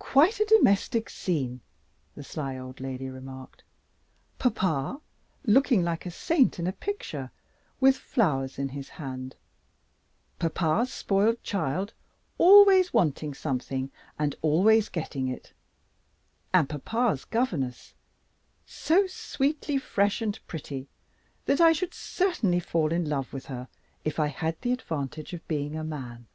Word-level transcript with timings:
"Quite 0.00 0.40
a 0.40 0.44
domestic 0.44 1.08
scene!" 1.08 1.60
the 2.16 2.24
sly 2.24 2.58
old 2.58 2.80
lady 2.80 3.08
remarked. 3.08 3.62
"Papa, 4.40 5.00
looking 5.44 5.84
like 5.84 6.04
a 6.04 6.10
saint 6.10 6.58
in 6.58 6.66
a 6.66 6.72
picture, 6.72 7.30
with 7.78 7.96
flowers 7.96 8.58
in 8.58 8.70
his 8.70 8.88
hand. 8.88 9.36
Papa's 10.40 10.92
spoiled 10.92 11.40
child 11.44 11.94
always 12.38 12.92
wanting 12.92 13.34
something, 13.34 13.92
and 14.18 14.34
always 14.42 14.88
getting 14.88 15.28
it. 15.28 15.52
And 16.52 16.68
papa's 16.68 17.24
governess, 17.24 17.94
so 18.66 19.06
sweetly 19.06 19.78
fresh 19.78 20.20
and 20.20 20.40
pretty 20.48 20.88
that 21.46 21.60
I 21.60 21.70
should 21.70 21.94
certainly 21.94 22.58
fall 22.58 22.90
in 22.92 23.08
love 23.08 23.32
with 23.32 23.46
her, 23.46 23.68
if 24.04 24.18
I 24.18 24.26
had 24.26 24.60
the 24.60 24.72
advantage 24.72 25.32
of 25.32 25.46
being 25.46 25.76
a 25.76 25.84
man. 25.84 26.26